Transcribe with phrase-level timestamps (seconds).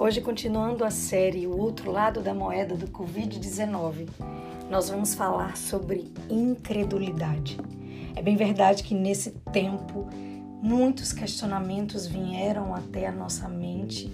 [0.00, 4.08] Hoje, continuando a série O Outro Lado da Moeda do Covid-19,
[4.70, 7.58] nós vamos falar sobre incredulidade.
[8.16, 10.08] É bem verdade que nesse tempo
[10.62, 14.10] muitos questionamentos vieram até a nossa mente.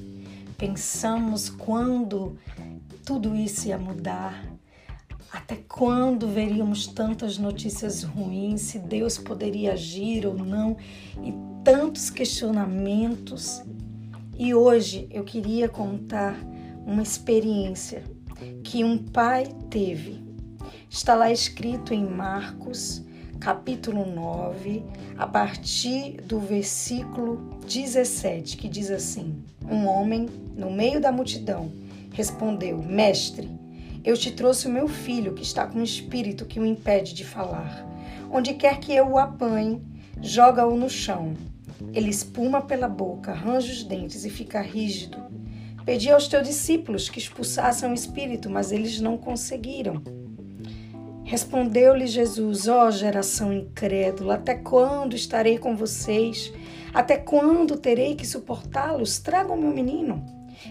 [0.58, 2.36] Pensamos quando
[3.04, 4.44] tudo isso ia mudar,
[5.32, 10.76] até quando veríamos tantas notícias ruins, se Deus poderia agir ou não,
[11.22, 11.32] e
[11.62, 13.62] tantos questionamentos.
[14.38, 16.38] E hoje eu queria contar
[16.86, 18.04] uma experiência
[18.62, 20.22] que um pai teve.
[20.90, 23.02] Está lá escrito em Marcos,
[23.40, 24.84] capítulo 9,
[25.16, 31.72] a partir do versículo 17, que diz assim: Um homem, no meio da multidão,
[32.12, 33.48] respondeu: Mestre,
[34.04, 37.24] eu te trouxe o meu filho que está com um espírito que o impede de
[37.24, 37.86] falar.
[38.30, 39.80] Onde quer que eu o apanhe,
[40.20, 41.32] joga-o no chão
[41.92, 45.18] ele espuma pela boca, arranja os dentes e fica rígido.
[45.84, 50.02] Pedi aos teus discípulos que expulsassem o espírito, mas eles não conseguiram.
[51.24, 56.52] Respondeu-lhe Jesus: Ó oh, geração incrédula, até quando estarei com vocês?
[56.92, 59.18] Até quando terei que suportá-los?
[59.18, 60.24] Tragam meu menino.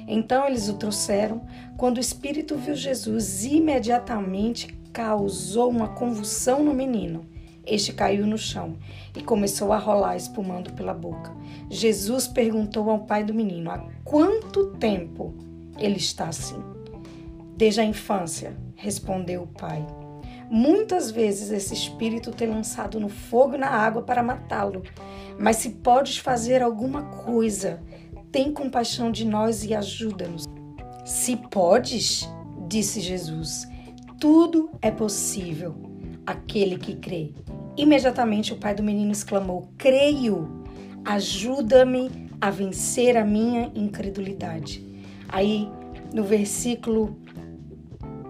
[0.08, 1.46] Então eles o trouxeram.
[1.78, 7.35] Quando o espírito viu Jesus, imediatamente causou uma convulsão no menino
[7.66, 8.76] este caiu no chão
[9.16, 11.36] e começou a rolar, espumando pela boca.
[11.70, 15.34] Jesus perguntou ao pai do menino: Há quanto tempo
[15.78, 16.62] ele está assim?
[17.58, 19.86] Desde a infância, respondeu o pai.
[20.50, 24.84] Muitas vezes esse espírito tem lançado no fogo e na água para matá-lo.
[25.40, 27.82] Mas se podes fazer alguma coisa,
[28.32, 30.46] tem compaixão de nós e ajuda-nos.
[31.04, 32.30] Se podes,
[32.68, 33.68] disse Jesus,
[34.20, 35.76] tudo é possível
[36.26, 37.34] aquele que crê.
[37.78, 40.64] Imediatamente o pai do menino exclamou: Creio,
[41.04, 44.86] ajuda-me a vencer a minha incredulidade.
[45.28, 45.70] Aí,
[46.14, 47.18] no versículo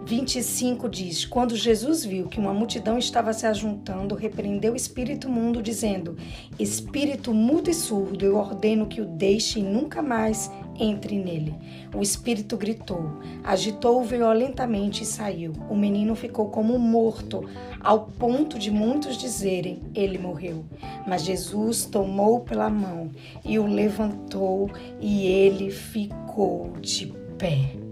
[0.06, 5.64] 25 diz: Quando Jesus viu que uma multidão estava se ajuntando, repreendeu o espírito mundo,
[5.64, 6.16] dizendo:
[6.60, 11.56] Espírito mudo e surdo, eu ordeno que o deixe e nunca mais entre nele.
[11.94, 15.54] O espírito gritou, agitou-o violentamente e saiu.
[15.70, 17.50] O menino ficou como morto,
[17.80, 20.64] ao ponto de muitos dizerem: Ele morreu.
[21.08, 23.10] Mas Jesus tomou pela mão
[23.44, 24.70] e o levantou,
[25.02, 27.08] e ele ficou de
[27.40, 27.85] pé.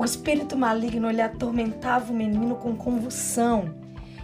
[0.00, 3.74] O espírito maligno lhe atormentava o menino com convulsão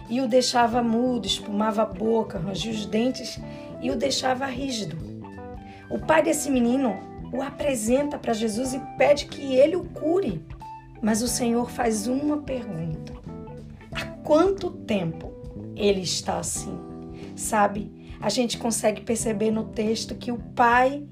[0.09, 3.39] e o deixava mudo, espumava a boca, rangia os dentes
[3.79, 4.97] e o deixava rígido.
[5.87, 6.97] O pai desse menino
[7.31, 10.43] o apresenta para Jesus e pede que ele o cure.
[10.99, 13.13] Mas o Senhor faz uma pergunta:
[13.93, 15.31] há quanto tempo
[15.75, 16.75] ele está assim?
[17.35, 21.05] Sabe, a gente consegue perceber no texto que o pai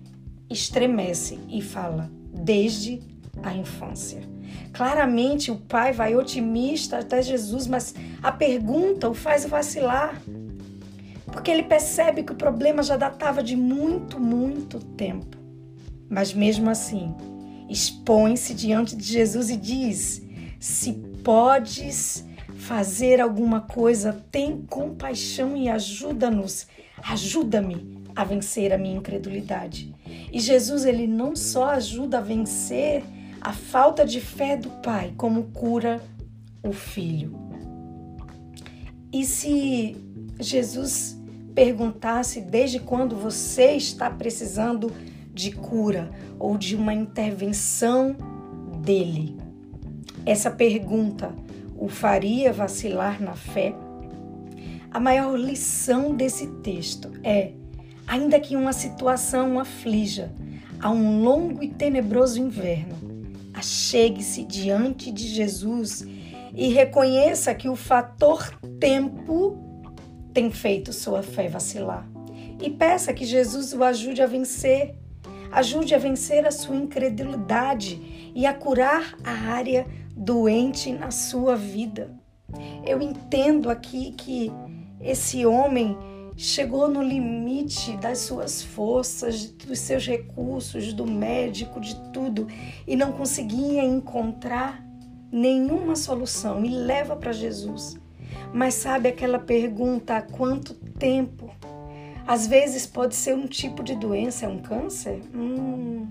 [0.49, 2.99] estremece e fala: desde
[3.43, 4.33] a infância.
[4.73, 10.22] Claramente o pai vai otimista até Jesus, mas a pergunta o faz vacilar.
[11.25, 15.38] Porque ele percebe que o problema já datava de muito, muito tempo.
[16.09, 17.13] Mas mesmo assim,
[17.69, 20.22] expõe-se diante de Jesus e diz:
[20.59, 26.67] Se podes fazer alguma coisa, tem compaixão e ajuda-nos.
[27.03, 29.94] Ajuda-me a vencer a minha incredulidade.
[30.31, 33.03] E Jesus, ele não só ajuda a vencer
[33.45, 36.01] a falta de fé do pai, como cura
[36.63, 37.38] o filho.
[39.13, 39.95] E se
[40.39, 41.16] Jesus
[41.53, 44.91] perguntasse desde quando você está precisando
[45.31, 48.16] de cura ou de uma intervenção
[48.81, 49.38] dele?
[50.25, 51.31] Essa pergunta
[51.78, 53.75] o faria vacilar na fé?
[54.89, 57.51] A maior lição desse texto é:
[58.07, 60.34] ainda que uma situação aflija,
[60.79, 63.14] a um longo e tenebroso inverno,
[63.65, 66.05] achegue-se diante de Jesus
[66.53, 69.57] e reconheça que o fator tempo
[70.31, 72.07] tem feito sua fé vacilar.
[72.61, 74.95] E peça que Jesus o ajude a vencer
[75.51, 82.13] ajude a vencer a sua incredulidade e a curar a área doente na sua vida.
[82.85, 84.51] Eu entendo aqui que
[84.99, 85.97] esse homem
[86.37, 92.47] chegou no limite das suas forças, dos seus recursos, do médico, de tudo,
[92.87, 94.84] e não conseguia encontrar
[95.32, 97.97] nenhuma solução e leva para Jesus.
[98.53, 101.49] Mas sabe aquela pergunta: há quanto tempo
[102.28, 105.22] às vezes pode ser um tipo de doença, é um câncer?
[105.34, 106.08] Hum,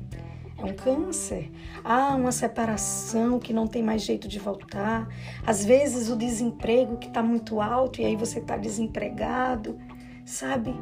[0.56, 1.50] é um câncer.
[1.82, 5.08] Ah, uma separação que não tem mais jeito de voltar.
[5.44, 9.76] Às vezes o desemprego que está muito alto e aí você está desempregado,
[10.24, 10.74] sabe?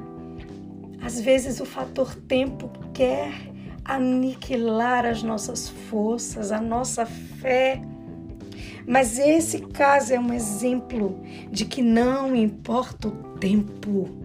[1.01, 3.33] Às vezes o fator tempo quer
[3.85, 7.83] aniquilar as nossas forças, a nossa fé.
[8.87, 14.22] Mas esse caso é um exemplo de que não importa o tempo.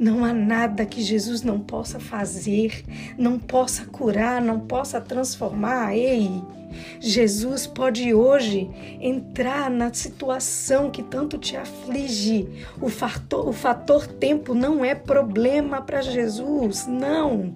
[0.00, 2.82] Não há nada que Jesus não possa fazer,
[3.18, 5.94] não possa curar, não possa transformar.
[5.94, 6.30] Ei,
[6.98, 12.48] Jesus pode hoje entrar na situação que tanto te aflige.
[12.80, 17.54] O fator, o fator tempo não é problema para Jesus, não.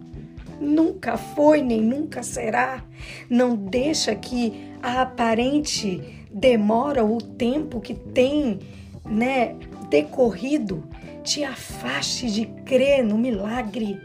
[0.60, 2.84] Nunca foi nem nunca será.
[3.30, 8.60] Não deixa que a aparente demora, o tempo que tem,
[9.04, 9.56] né,
[9.90, 10.84] decorrido,
[11.22, 14.00] te afaste de crer no milagre.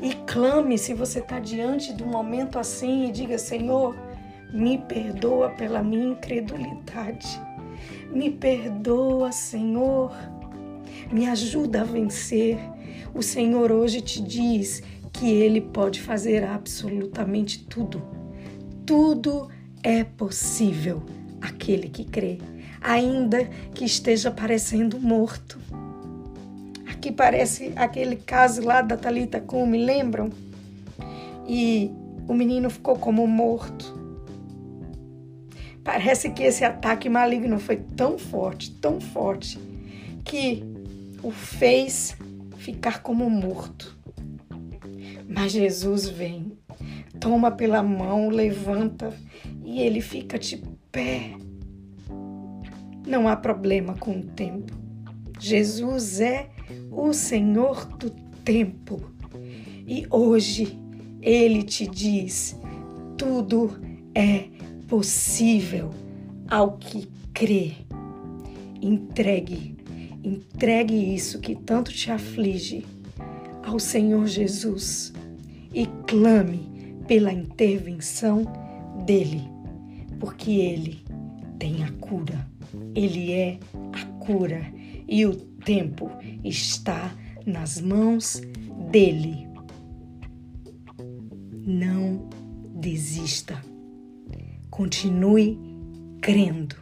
[0.00, 3.96] E clame se você está diante de um momento assim e diga: Senhor,
[4.52, 7.40] me perdoa pela minha incredulidade.
[8.10, 10.12] Me perdoa, Senhor.
[11.12, 12.58] Me ajuda a vencer.
[13.14, 18.02] O Senhor hoje te diz que Ele pode fazer absolutamente tudo.
[18.84, 19.48] Tudo
[19.82, 21.02] é possível
[21.40, 22.38] aquele que crê,
[22.84, 25.58] ainda que esteja parecendo morto.
[26.86, 30.30] Aqui parece aquele caso lá da Talita me lembram?
[31.48, 31.90] E
[32.28, 34.04] o menino ficou como morto.
[35.82, 39.58] Parece que esse ataque maligno foi tão forte, tão forte,
[40.24, 40.62] que
[41.22, 42.16] o fez
[42.58, 43.96] ficar como morto.
[45.28, 46.52] Mas Jesus vem,
[47.18, 49.12] toma pela mão, levanta
[49.64, 51.34] e ele fica de pé.
[53.06, 54.72] Não há problema com o tempo.
[55.38, 56.48] Jesus é
[56.90, 58.10] o Senhor do
[58.44, 59.00] tempo.
[59.86, 60.78] E hoje
[61.20, 62.58] ele te diz:
[63.16, 63.70] tudo
[64.14, 64.48] é
[64.88, 65.90] possível
[66.48, 67.72] ao que crê.
[68.80, 69.76] Entregue,
[70.22, 72.84] entregue isso que tanto te aflige
[73.62, 75.12] ao Senhor Jesus
[75.72, 78.44] e clame pela intervenção
[79.04, 79.42] dele,
[80.20, 81.04] porque ele
[81.58, 82.53] tem a cura.
[82.94, 83.58] Ele é
[83.92, 84.72] a cura
[85.08, 86.10] e o tempo
[86.42, 87.14] está
[87.46, 88.40] nas mãos
[88.90, 89.48] dele.
[91.66, 92.28] Não
[92.74, 93.60] desista.
[94.70, 95.58] Continue
[96.20, 96.76] crendo.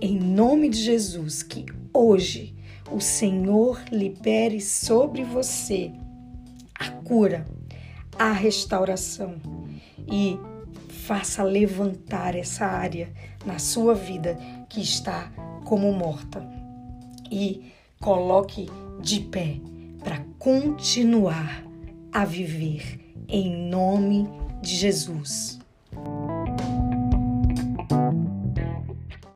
[0.00, 2.54] Em nome de Jesus, que hoje
[2.90, 5.90] o Senhor libere sobre você
[6.74, 7.46] a cura,
[8.18, 9.36] a restauração
[10.10, 10.38] e
[11.06, 13.08] faça levantar essa área
[13.44, 14.36] na sua vida
[14.68, 15.30] que está
[15.64, 16.44] como morta
[17.30, 18.68] e coloque
[19.00, 19.60] de pé
[20.02, 21.64] para continuar
[22.12, 24.28] a viver em nome
[24.60, 25.60] de Jesus.